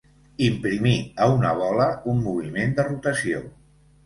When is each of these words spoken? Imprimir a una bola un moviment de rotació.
Imprimir 0.45 0.93
a 1.25 1.27
una 1.33 1.51
bola 1.59 1.87
un 2.15 2.25
moviment 2.29 2.75
de 2.81 2.89
rotació. 2.89 3.45